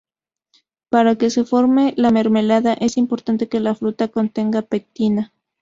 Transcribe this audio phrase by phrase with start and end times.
[0.89, 5.31] Para que se forme la mermelada es importante que la fruta contenga pectina.